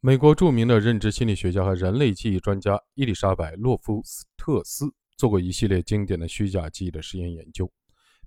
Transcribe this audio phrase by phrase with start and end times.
[0.00, 4.86] 美国著名的认知心理学家和人类记忆专家伊丽莎白·洛夫斯特斯
[5.16, 7.68] 做过一系列经典的虚假记忆的实验研究，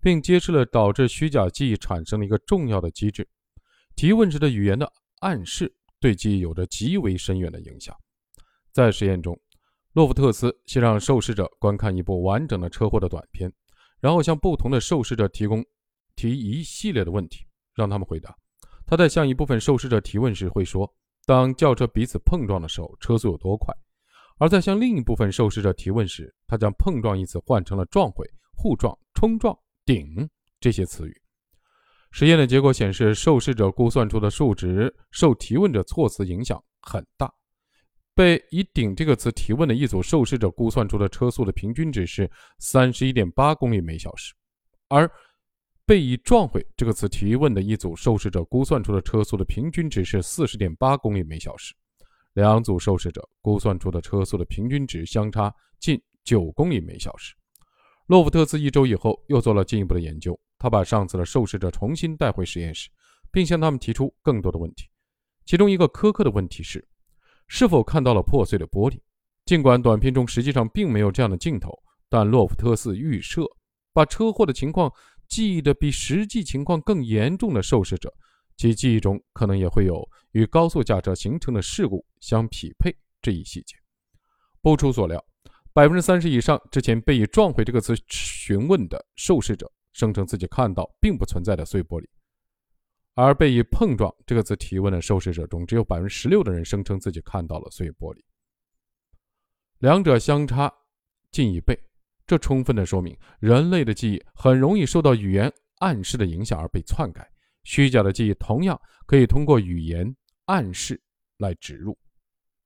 [0.01, 3.25] 并揭示了导致虚假记忆产生的一个重要的机制：
[3.95, 7.95] 提问时的语言的暗示对记忆有着极为深远的影响。
[8.73, 9.39] 在实验中，
[9.93, 13.49] 洛夫特斯先让受试者观看一部完整的车祸的短片，
[14.01, 15.63] 然后向不同的受试者提供
[16.17, 18.35] 提一系列的问题，让他们回答。
[18.85, 20.93] 他在向一部分受试者提问时会说。
[21.25, 23.73] 当轿车彼此碰撞的时候，车速有多快？
[24.37, 30.27] 而在向另一部分受试者提问时，他将“碰撞”一词换成了“撞毁”“互撞”“冲撞”“顶”
[30.59, 31.21] 这些词语。
[32.11, 37.31] 实验的结果显示，受试者估算出的数值受提问者措辞影响很大。
[38.15, 44.33] 被以“顶”这个词提问的一组受试者估算出的车速的平均值是三十一点八公里每小时，
[44.89, 45.09] 而。
[45.85, 51.73] 被以“撞毁”这个词提问的一组受试者估算出的车速的平均值是四十点八公里每小时，
[52.33, 57.35] 两组受试者估算出的车速的平均值相差近九公里每小时。
[58.05, 62.89] 洛夫特斯一周以后又做了进一步的研究，他把上次的受试者重新带回实验室，
[63.31, 64.87] 并向他们提出更多的问题。
[65.45, 66.87] 其中一个苛刻的问题是：
[67.47, 68.99] 是否看到了破碎的玻璃？
[69.45, 71.71] 尽管短片中实际上并没有这样的镜头，
[72.07, 73.43] 但洛夫特斯预设
[73.91, 74.91] 把车祸的情况。
[75.31, 78.13] 记忆的比实际情况更严重的受试者，
[78.57, 83.77] 其记忆中可能也会有与高速驾车形成的事故相匹配这一细节。
[84.61, 85.23] 不出所料，
[85.71, 92.05] 百分之三十以上之前被以“撞毁”这个词询问的受试者声称自己看到并不存在的碎玻璃，
[93.13, 98.19] 而被以“碰撞”这个词提问的受试者中，只有百分之十六的人声称自己看到了碎玻璃，
[99.79, 100.69] 两者相差
[101.31, 101.79] 近一倍。
[102.31, 107.29] 这充分的说明，人类的记忆很容易受到语言暗示的影响而被篡改。
[107.65, 110.15] 虚假的记忆同样可以通过语言
[110.45, 110.97] 暗示
[111.39, 111.97] 来植入。